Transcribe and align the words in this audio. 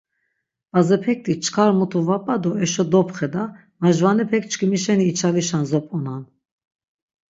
Bazepekti, 0.73 1.33
çkar 1.43 1.71
mutu 1.77 1.99
va 2.07 2.17
p̆a 2.25 2.35
do 2.43 2.51
eşo 2.63 2.83
dopxeda, 2.91 3.43
majvanepek 3.81 4.43
çkimi 4.51 4.77
şeni 4.83 5.05
içalişan 5.11 5.63
zop̆onan. 5.71 6.23